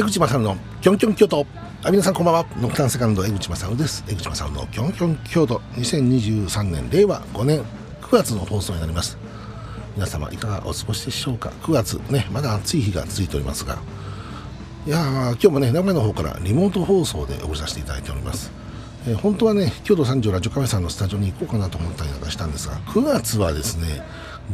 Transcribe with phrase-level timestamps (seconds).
[0.00, 1.46] 江口正のキョンキョン京都。
[1.82, 2.46] あ皆さんこんばんは。
[2.58, 4.02] ノクタンセカンド江口正です。
[4.08, 5.58] 江口正のキョンキョン京都。
[5.74, 7.62] 2023年令和5年。
[8.00, 9.18] 9月の放送になります。
[9.96, 11.52] 皆様いかがお過ごしでしょうか。
[11.62, 13.76] 9月ねまだ暑い日が続いておりますが。
[14.86, 18.50] いや今日もね名古屋の方からリモート放送でお送りさせていただいております。
[19.06, 24.02] えー、本当はね京都三条ラジオカフェさんのスタジオに行こうかなと思ったりなんかしたんですが9月はですね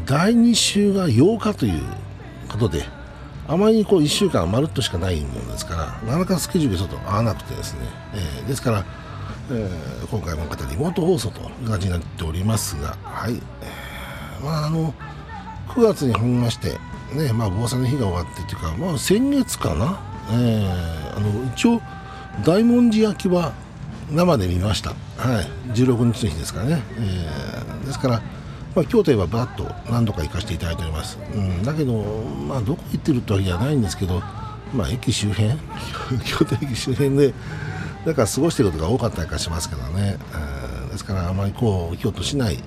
[0.07, 1.81] 第2週が8日という
[2.49, 2.85] ことで
[3.49, 7.81] あまりこう1週間まるっとしかないものですからなかなかスケジュールがちょっと合わなくてですね、
[8.15, 8.85] えー、ですから、
[9.51, 14.93] えー、今回もまたリモート放送という感じになっておりますがはい、えー、まああの
[15.69, 16.79] 9月に入りまして
[17.15, 20.01] ねまあ防災の日が終わってっていうかまあ先月かな、
[20.31, 21.81] えー、あの一応
[22.45, 23.53] 大文字焼きは
[24.11, 28.23] 生で見ました、はい、16日の日ですからね、えー、ですから
[28.77, 34.23] まあ、京都へはバッと何度か行かせていただいております、うん、だけど、まあ、どこ行ってるってわけじゃないんですけど、
[34.75, 35.49] まあ、駅周辺。
[36.25, 37.33] 京都駅周辺で
[38.05, 40.19] だから過ごしてることが多かったりかしますけどね、
[40.83, 42.59] うん、ですからあまりこう京都市内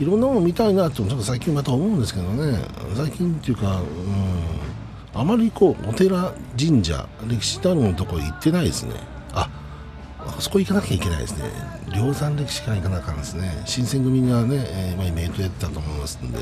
[0.00, 2.58] いろんなもの見たいなとちょっと最近また思うんですけどね。
[2.96, 3.82] 最近っていうか、
[5.14, 8.94] うん、あまりこうお寺神社歴史あるのところ行ってないですね。
[10.40, 11.44] あそこ行かなきゃいけないですね。
[11.94, 13.62] 梁山歴史館行かなあかんですね。
[13.66, 16.38] 新選組がね、えー、今イベントやってたと思いますんで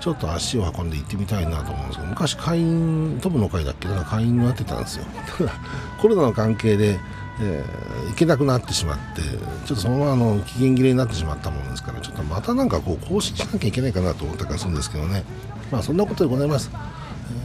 [0.00, 5.04] ちょっと足を運んで行ってみたいなと思うんですけど昔会員トムの会だっけだから会員になってたんですよ。
[5.36, 5.52] た だ
[6.00, 6.98] コロナの関係で、
[7.42, 15.24] えー、行けなくなってしまってちょっとそのままあの期限切れになってしまったものですからちょっとまたなんかこう更新しなきゃいけないかなと思ったりするんですけどね。
[15.70, 16.70] まあそんなことでございます、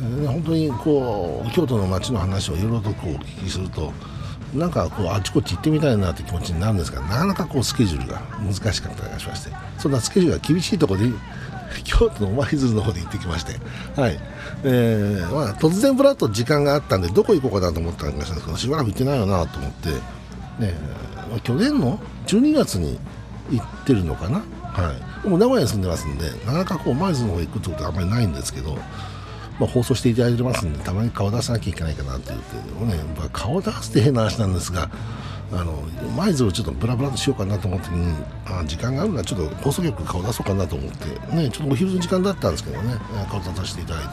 [0.03, 3.91] えー、本当にこう京都の街の話をいろいろとこうお聞きすると
[4.53, 11.09] なんかこうあちこち行ってみたいなって気持ちになるんですがなかなかこうスケジュールが難しかったりしましてそんなスケジュールが厳しいところで
[11.83, 13.53] 京都の舞鶴の方で行ってきまして、
[13.99, 14.19] はい。
[14.63, 19.89] えーまあ、突然ぶらっと時間があったんでどこ行こうかなと思ったんですけどしばらく行ってないよなと思って、
[20.59, 20.75] ね、
[21.43, 22.99] 去年の12月に
[23.49, 24.93] 行ってるのかな、は
[25.25, 28.77] い、も名古屋に住んでますんでなかなかこう舞鶴の方行くってことはあんまりないんですけど
[29.61, 34.89] まあ、放送していただいてますんでたまに顔出さなきゃいけないかなって言ってね、まあ、顔出すって変な話なんですが
[35.53, 35.73] あの
[36.17, 38.15] 舞鶴をちょっとブラブラとしようかなと思ってに
[38.47, 42.95] あ時間があるならちょっと放送局顔出そうかなと思ってねちょっとお昼の時間だったんですけどね
[43.29, 44.09] 顔出させていただいて、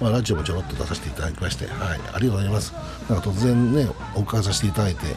[0.00, 2.72] まあ、ラジオもちょろっと出させていただきましてはいありがとうございます。
[3.08, 5.14] なんか突然ねお伺いさせていただいて、ね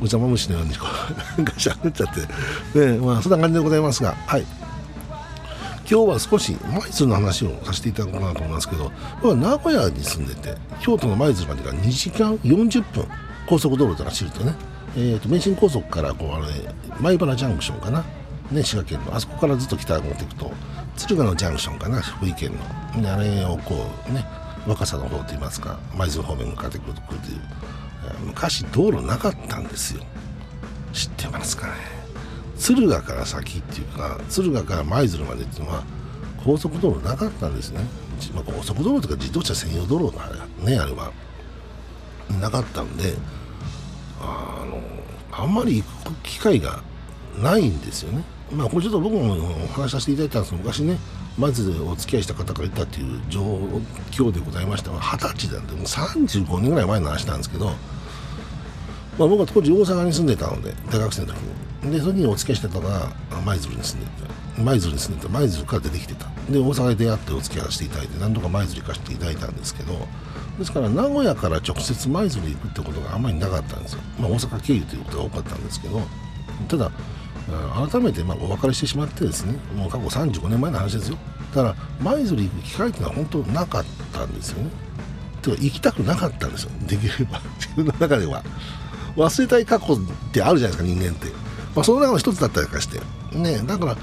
[0.00, 0.86] お邪魔虫のようにこ
[1.36, 2.14] うなんか喋っちゃっ
[2.72, 4.59] てねまあそんな感じでございますがはい。
[5.90, 13.08] 今日は少し舞鶴の話をさせていただこうかなと思いますけど僕は名古屋に住んでて京都の舞鶴までが2時間40分
[13.48, 14.54] 高速道路で走るとね、
[14.96, 16.46] えーと、名神高速からこうあれ
[17.00, 18.04] 米原ジャンクションかな、
[18.52, 20.52] ね、滋賀県のあそこからずっと北を持っていくと
[20.94, 22.52] 敦賀のジャンクションかな福井県
[22.94, 23.02] の。
[23.02, 23.74] であれをこ
[24.08, 24.24] うね
[24.68, 27.40] 若さの方といいますか舞鶴方面に向かってくるという。
[28.26, 30.04] 昔道路なかったんですよ。
[30.92, 31.99] 知ってますかね？
[32.60, 35.82] 敦賀から先っていうか敦賀から舞鶴までっていうのは
[36.44, 37.80] 高速道路なかったんですね、
[38.34, 40.26] まあ、高速道路とか自動車専用道路が
[40.64, 41.10] ねあれは。
[42.38, 43.14] なかったんで
[44.20, 44.80] あの
[45.32, 46.82] あんまり行く機会が
[47.42, 48.22] ないんですよね。
[48.52, 49.34] まあこれちょっと僕も
[49.64, 50.98] お話しさせていただいたんです昔ね
[51.38, 53.42] まずお付き合いした方から言ったっていう状
[54.10, 57.70] 況でございましたが二十歳なんでもう35年ぐらい前の話なんですけど
[59.18, 61.69] まあ、僕は当時大阪に住んでたので大学生の時に。
[61.82, 63.12] でその時にお付き合いしてたのが
[63.44, 64.62] 舞鶴に住んでて。
[64.62, 65.32] 舞鶴に住んでて。
[65.32, 66.26] 舞鶴から出てきてた。
[66.50, 69.92] で大阪で出会ってお付き合いしていただいて何度か舞鶴行かせていただいたんですけど
[70.58, 76.00] ですから名古屋から直接舞鶴行くってことがあんまりなかったんですよ、まあ、大阪経由ということが多かったんですけど
[76.68, 76.90] ただ
[77.90, 81.18] 改めてまあお別れしてしまってですねもう過去35年前の話ですよ。
[81.54, 84.70] だから舞鶴行く機会っていうのは本当なかったんですよね。
[85.42, 86.70] てか行きたくなかったんですよ。
[86.86, 87.40] できれば。
[87.58, 88.44] 自分の中では。
[89.16, 89.96] 忘れたい過去っ
[90.32, 91.26] てあるじゃないですか人間って、
[91.74, 93.00] まあ、その中の一つだったりとかして
[93.36, 93.96] ねだから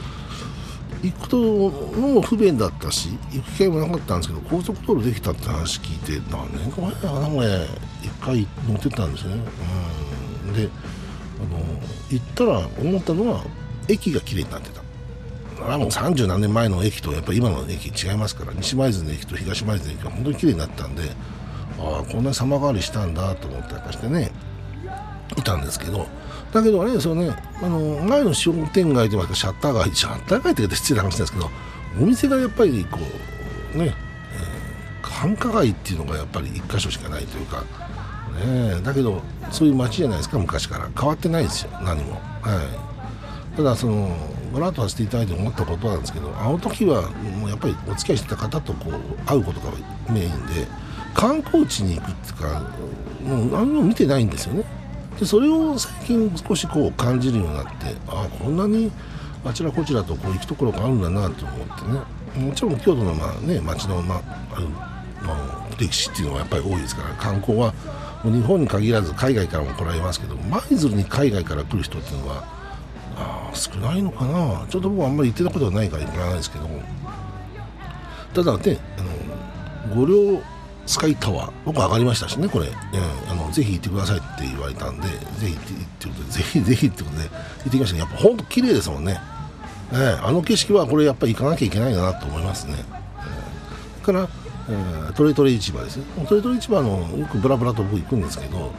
[1.03, 7.67] 行くとのも不便だったし行く機会もなかったんですけど高速道路できたって話聞いて何年か前だなこれ。
[8.03, 9.35] 一回乗ってたんですね。
[10.47, 10.53] うん。
[10.53, 10.69] で
[11.39, 11.59] あの
[12.09, 13.43] 行ったら思ったのは
[13.87, 14.81] 駅が綺麗になってた。
[15.61, 21.03] あれはもう30何年前の駅とやっぱり今の駅違いますから西舞鶴の駅と東舞鶴の駅が本当に綺麗になったんで
[21.79, 24.31] ああこんなに様変わりしたんだと思ったりしてね
[25.35, 26.07] いたんですけど
[26.57, 31.49] だけどあれですよねあの前の商店街ではシャッター街シャッター街って言って失礼な話ですけど
[31.99, 32.99] お店がやっぱりこ
[33.75, 33.93] うね、
[34.33, 37.63] えー、繁華街っていうのがやっぱり1箇所しかないというか、
[38.43, 39.21] ね、だけど
[39.51, 42.13] そういう街じゃないですか昔から変わってないですよ何も。
[42.41, 42.87] はい
[43.57, 44.15] ただその
[44.53, 49.71] ご覧とさせていただいて思ったことなんですけどあの時はもうやっぱりお付き合いしてた方とこう会うことが
[50.11, 50.67] メインで
[51.15, 52.61] 観光地に行くっていうか
[53.25, 54.63] もう何も見てないんですよね
[55.19, 57.71] でそれを最近少しこう感じるようになって
[58.07, 58.91] ああこんなに
[59.43, 62.17] あちらこちらとこう行くところがあるんだなと思ってね。
[62.37, 64.21] もちろん京都のまあ、ね、町の、まあ、
[64.55, 67.73] あるの歴史っていうのはやっぱり多いですから観光は
[68.23, 72.43] 日本に限らず海外からも来られますけど舞鶴に海外から来る人っていうのは
[73.15, 74.65] あ少ないのかな。
[74.69, 76.67] ちょっと僕はあんまり行ってたことはないから行かないですけど
[78.35, 79.01] ただねあ
[79.91, 80.41] の五稜
[80.87, 81.51] スカイタワー。
[81.65, 85.17] 僕上がりましたしねこれ、えー、あのぜひ行ってくださいって言われたんでぜ
[85.47, 86.23] ひ行ってってこと。
[86.23, 89.19] でぜひぜひってことで行ってきましたけどやっぱ本当綺麗ですもんね、
[89.91, 94.27] えー、あの景色はこれやっぱり行かなきゃいけないなと思いますね、えー、から
[94.69, 95.95] えー、トレトレ市場です。
[95.95, 98.73] ねトレトレ市場のよくブラブラと僕行くんですけど、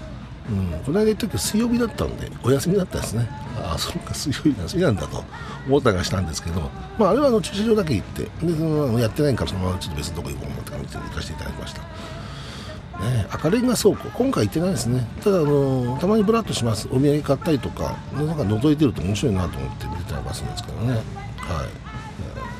[0.50, 3.28] うん、この間行った時水曜日だったんでお休みだったんですね。
[3.60, 5.22] ああそうか水曜日休みなんだと
[5.66, 11.82] 思ったりしたんですけど、まあ、あれはあの駐車場だけ行ってでそのやってないからそのままちょっと別のとこ行こうと思って行かせていただきました。
[11.82, 21.02] ね、赤レンガ倉庫、今回行ってないですね、ただ、あのたまにブラッとします、お土産買ったりとか、なんか覗いてると面白いなと思って見てたりするんですけどね、はい。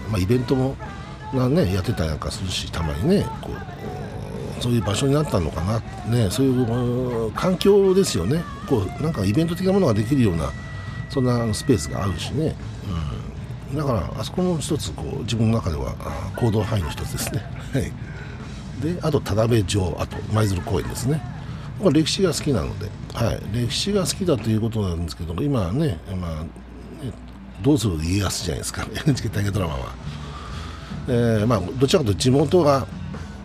[0.08, 0.76] まあ、イベントも
[1.32, 3.52] ねやってたりなんかするしたまにねこう
[4.60, 5.81] そういう場所になったのかな。
[6.10, 8.43] ねそういう環境ですよね。
[8.69, 10.50] こうなんかイベント的なものができるような
[11.08, 12.55] そんなスペースがあるしね、
[13.70, 15.94] うん、だからあそこも一つこう自分の中では
[16.37, 17.43] 行動範囲の一つですね。
[17.72, 17.93] はい。
[18.82, 21.20] であと田辺城あと舞鶴公園ですね。
[21.81, 26.49] これ歴史が好きなので、はい、歴史が好きだということなんですけど今ね,、まあ、ね
[27.62, 28.87] どうする家康じゃないですか。
[29.06, 29.94] NHK 大河ドラマは。
[31.08, 32.87] えー、まあ、どちらかというと地元が、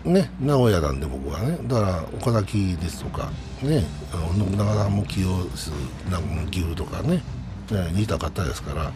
[0.04, 1.58] ね、名古屋なんで僕はね。
[1.66, 3.30] だから岡崎ですとか、
[3.62, 3.84] ね、
[4.36, 5.76] 信長さんも起用する
[6.50, 7.22] 岐阜とかね、
[7.70, 8.92] えー、似た方ですから。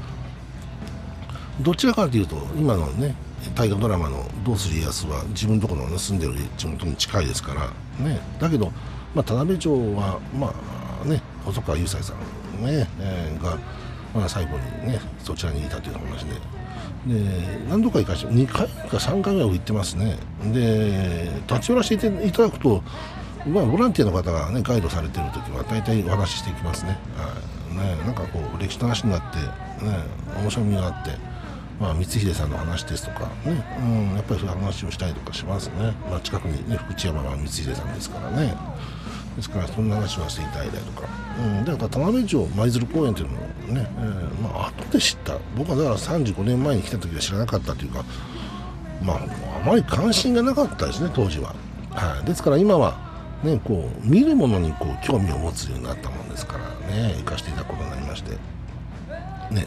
[1.61, 3.17] どちらかというと今のね
[3.55, 7.71] 大河ドラマの「どうする家康」は自分のところの住んでる地元に近いですから。
[8.05, 8.71] ねだけど、
[9.15, 10.55] まあ、田辺町はま
[11.05, 13.59] あね細川雄斎さんね、えー、が、
[14.15, 14.51] まあ、最後
[14.83, 16.58] にねそちらにいたという話で。
[17.07, 17.15] で
[17.69, 20.19] 何度か行かして2回か3回ぐらい行ってますね。
[20.53, 22.83] で立ち寄らせていただくと、
[23.47, 29.39] まあ、ボランティアの方が、ね、ガイドされてる時は大体お話ししていきますね,、はい、ねなんかこう歴史の話になって、
[29.85, 29.99] ね、
[30.41, 31.11] 面白みがあって、
[31.81, 38.55] まあ、光秀さんの話ですとかね、うん、やっぱりそういう話をしたりとかしますね、まあ、近くに、ね、福知山が光秀さんですからね。
[39.39, 41.09] ですからそんな話はしていただいたりとか、
[41.39, 43.41] うん、だから田辺町舞鶴公園というのも
[43.73, 45.39] ね、えー、まあ後で知った。
[45.57, 48.05] 僕はだから35年前に来た時は知らなかったというか
[49.01, 49.17] まあ
[49.65, 51.55] あまり関心がなかったですね当時は、
[51.91, 52.99] はい、ですから今は
[53.45, 58.33] ねこう見るものにこう興味を持つようになったもんですからね行かせていただくことになりまして。
[59.55, 59.67] ね。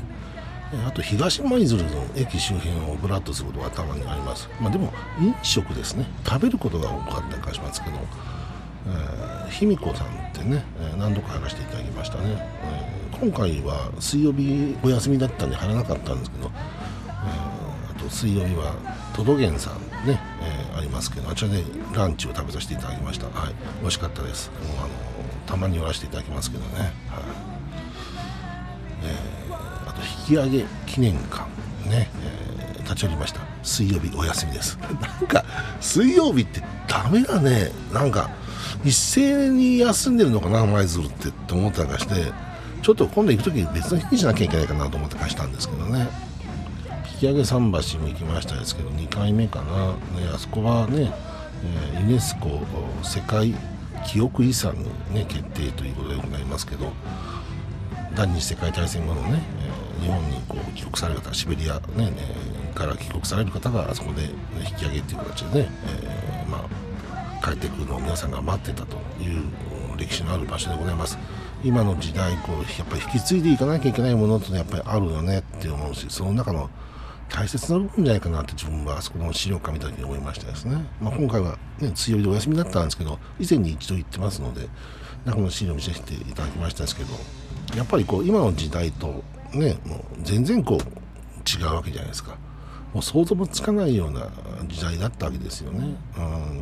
[0.86, 6.06] あと東舞鶴の駅周辺をぶらっとすることがたまにあります、まあ、でも飲食ですね。
[6.26, 7.98] 食べることが多かったりしますけど
[8.88, 16.52] え、卑弥呼さんってね、え、何度か話していただきましたね、えー、今回は水曜日お休みだったんで貼らなかったんですけど、
[17.08, 18.76] えー、あと水曜日は
[19.16, 21.64] トドゲンさんね、え、ありますけどあちらで
[21.94, 23.28] ランチを食べさせていただきました。
[23.28, 24.50] はい美味しかったです。
[24.68, 24.90] もうあの
[25.46, 26.80] たまに寄らせていただきますけどね。
[26.80, 26.92] はい。
[29.04, 29.16] え、
[29.86, 31.44] あと引き上げ記念館
[31.90, 32.10] ね、
[32.80, 33.42] え、立ち寄りました。
[33.64, 34.78] 水曜日お休みです。
[34.80, 34.88] な
[35.22, 35.44] んか
[35.80, 37.72] 水曜日ってダメだね。
[37.94, 38.30] なんか
[38.84, 42.32] 一斉に休んでるのかな舞鶴ってって思ったりして
[42.82, 46.08] ちょっと今度行く時別の日にしなきゃいけないかなと思って貸したんですけどね。
[47.14, 49.96] 引き上げ桟橋も行きましたですけど2回目かな、ね、
[50.34, 51.14] あそこはね、
[51.94, 52.62] え、ユネスコ
[53.04, 53.54] 世界
[54.08, 56.92] 記憶遺産に、ね、決定ということでございますけど
[58.16, 59.40] 第二次世界大戦後のね、
[60.00, 62.12] え、日本にこう帰国される方シベリアね、ね
[62.74, 64.32] から帰国される方があそこで、ね、
[64.68, 66.62] 引き上げという形でね、えー、まあ
[67.42, 69.44] 帰ってくるのを皆さんが待ってたという
[69.98, 71.18] 歴史のある場所でございます。
[71.64, 76.70] 今の時代こうやっぱり引き継いでいかなきゃいけないものってやっぱりあるよねって思うしその中の
[77.30, 84.68] 大切な部分じゃないかなって自分はあそこの資料館見た時に思いましたですね、まあ、今回は、ね、強いでお休みだったんですけど以前に一度行ってますので
[85.26, 87.14] 中の資料を見せていただきましたですけど
[87.78, 92.38] やっぱりこう今の時代とねもう全然こう違うわけじゃないですか。
[92.94, 94.30] もう想像もつかないような
[94.68, 95.96] 時代だったわけですよね。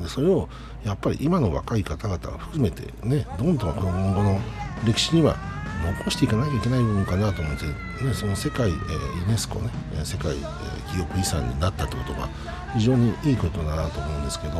[0.02, 0.48] うん、それを
[0.84, 4.40] やっぱり今の若い方々含めてねどんどん今後の
[4.86, 5.38] 歴史には
[5.84, 9.70] 残していかなきゃいけない部分かなと思って、ね、その世界、えー、ユネスコね
[10.04, 12.30] 世界、えー、記憶遺産になったってことが
[12.76, 14.54] 非常にいいことだなと思うんですけど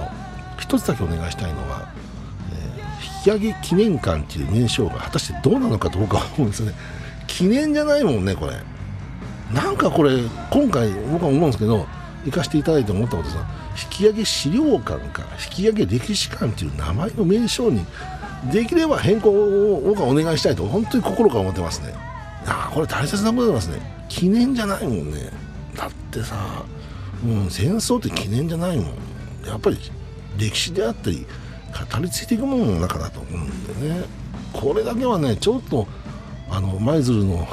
[0.60, 1.92] 一つだけお願いしたいのは、
[2.54, 6.74] えー、引き上げ記念館っていう名称が果たしてどうなのかと僕は思うんですね。
[7.28, 8.54] 記念じゃないもんねこれ。
[9.54, 10.20] なんかこれ
[10.52, 11.88] 今回僕は思うんですけど
[12.26, 13.46] 行かせていただいて思ったことですが
[13.84, 17.86] 引き上げ資料館か引き上げ歴史館という名前の名称に
[18.52, 21.94] できれば変更をお願いしたいと本当に心から思ってますね。
[22.46, 23.82] あこれ大切なことでますね。
[24.08, 25.30] 記念じゃないもんね。
[25.76, 26.64] だってさ、
[27.24, 28.86] うん、戦争って記念じゃないもん。
[29.46, 29.78] やっぱり
[30.38, 31.26] 歴史であったり
[31.92, 34.06] 語り継いでいくものの中だと思うんでね。
[34.54, 35.88] これだけはねちょっと
[36.50, 37.48] あの舞鶴の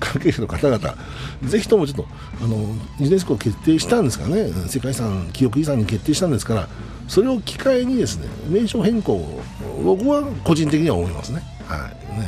[0.00, 0.96] 関係者の方々
[1.42, 2.06] ぜひともちょっと
[2.42, 2.56] あの
[2.98, 4.50] ユネスコ決定したんですからね。
[4.68, 6.68] 世界遺産記憶遺産に決定したんですから
[7.06, 9.42] それを機会にですね名称変更を
[9.84, 11.42] 僕は個人的には思いますね。
[11.66, 12.20] はい。
[12.20, 12.26] ね。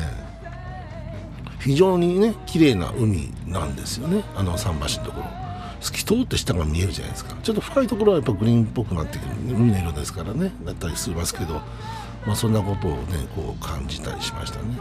[1.60, 4.24] 非常にね綺麗な海なんですよね。
[4.36, 5.26] あの桟橋のところ。
[5.80, 7.34] 透き通って下が見えるじゃないですか。
[7.42, 11.60] ちょっと深いところはやっぱグリーンっぽくなってくる海の色ですからねだったりしますけど
[12.26, 14.76] まあ、そんなことをねこう感じたりしましたね,、うん、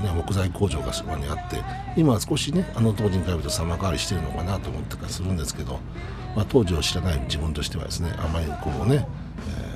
[0.00, 1.62] ね木材工場がそばにあって
[1.96, 5.80] 今は少しねあの当時に比べると様変わりしてるのかなと思ってからするんですけど、
[6.36, 9.06] まあ、当時を知らない自分としてはですねあまりこうね、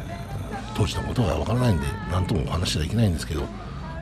[0.09, 3.43] えー、当時のことがわからないんで何ともお話はできないんですけど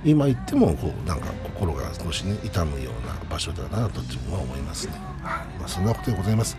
[0.04, 4.94] 今言ってもこうなんか心が少しね痛むような場所だなと自分は思いますね。
[5.58, 6.56] まあ、そんなことでございます。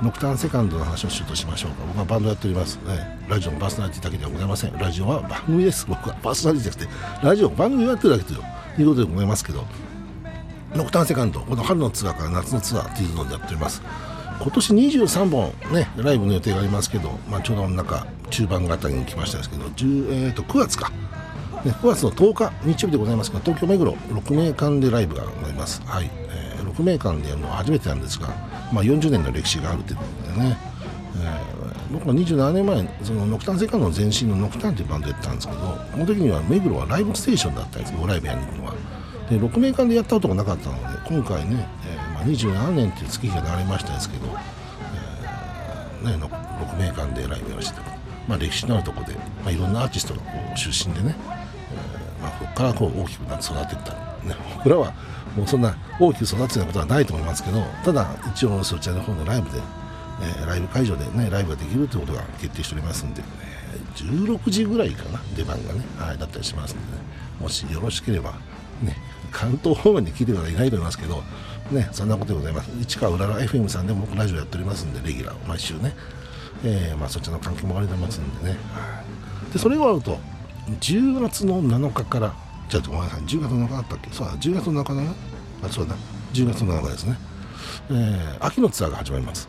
[0.00, 1.84] ノクターンセカンドの話をしようとしましょうか。
[1.86, 4.72] 僕はバンドやっております、ね、ラジオのパーソナリティだけではございません。
[4.78, 5.86] ラジオは番組です。
[5.86, 8.42] 僕はパーソナリティじゃなくてラジオ番組をやってるだけと
[8.82, 9.64] いうことでございますけど
[10.74, 13.82] ノクターンセカンドこの春のツアーから夏のツアーっていうのでやっております。
[14.40, 20.90] 今年23本ねライブの予定がありますけど、まあ、ちょうど中中盤あたりに来ましたですけど、えー、と9月か。
[21.64, 28.28] ね、9月の10日日曜日でございますが東京目黒6名館でライブがございます、はいえー、6名館でやるのは初めてなんですが
[28.72, 30.58] まあ、40年の歴史があるということでね、
[31.16, 38.74] えー、僕は27年前そのノクタンセカンドの前身のノクタンというバンドやったんですけどこの時には目黒はライブステーションだったんですよライブやりに行くのは。
[39.30, 44.26] で6名間でやったことがなかったので今回ね、えーまあ、27年という月日が流れましたですけど、
[46.02, 51.16] えーね、6名間でライブやらせてまあ、歴史のあるところで、まあ、いろんなアーティストがこう出身でね、
[52.20, 54.92] えーまあ、ここからこう大きくなって育っていった、ね、僕らは
[55.34, 59.60] もうそんな大きく育つようなことはないと思いますけどただ一応そちらの方のライブで、
[60.20, 63.22] え、ライブ会場でねライブができるということが決定しておりますんで、
[63.74, 67.02] え、16時ぐらいかな出番がね、はい、だったりしますんでね。
[67.40, 68.32] もしよろしければ
[68.82, 68.96] ね
[69.30, 71.22] 関東方面に聞いてる方いないと思いますけど
[71.70, 72.70] ねそんなことでございます。
[72.80, 75.94] 市川うらら FM さんでも僕ラジオやっておりますんでレギュラー毎週ね、
[76.64, 78.56] えー、まあ、そちらの関係もありますんでね。
[79.52, 80.18] でそれがあると
[80.80, 82.34] 10月の7日から
[82.68, 84.10] じゃあごめんなさい10月の中だったっけ？
[84.10, 85.14] そうだ10月の中だな？
[85.64, 85.94] あそうだ
[86.32, 87.16] 10月の中ですね、
[87.90, 89.48] えー、秋のツアーが始まります。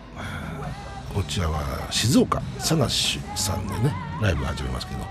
[1.19, 5.01] こちらは静岡佐賀市さんでねライブ始めますけど、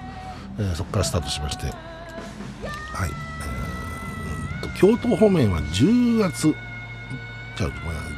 [0.59, 3.11] えー、そこからスタートしましてはい、
[4.62, 6.55] えー、京都方面は10月
[7.59, 7.71] じゃあ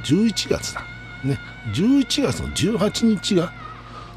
[0.05, 0.83] 11月だ。
[1.25, 1.37] ね
[1.75, 3.53] 11月の18日が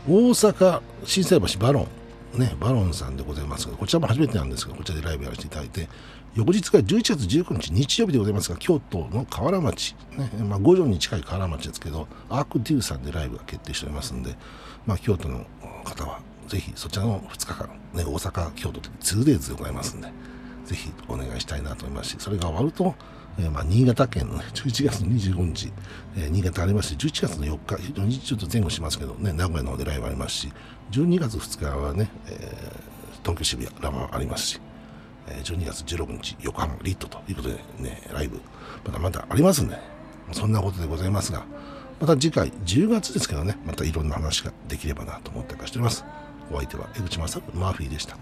[0.07, 1.87] 大阪心斎橋バロ
[2.35, 5.87] ンね、バロンさんでございますが、こちらも初めてなんですが、こちらでライブやらせていただいて、
[6.35, 14.35] 翌日が11月19日日曜日でございますが、京都の河原町、ね、まあ、五条に近い河原町ですけど、アークデューさんでライブが決定しておりますんで、
[14.87, 15.45] まあ、京都の
[15.83, 20.07] 方は、ぜひそちらの2日間、ね、大阪、京都で 2days でございますんで、
[20.65, 22.95] ぜひお願いしたいなと思いますし、それが終わると、
[23.37, 25.71] えー、まあ新潟県の、ね、11月25日、
[26.15, 30.53] えー、新潟ありますし、11月の4日、非常にちょっと前後しますけど、ね、名古屋の方でライブありますし、
[30.91, 34.61] 12月2日はね、えー、東京渋谷ラマありますし、
[35.27, 38.39] 12月16日横浜リットということでね、ライブ
[38.85, 39.77] まだまだありますんで、
[40.31, 41.45] そんなことでございますが、
[41.99, 46.03] また次回10月ですけどね、またいろんな話ができればなと思ってかしております。
[46.51, 48.17] お相手は江口正マーフィーでした。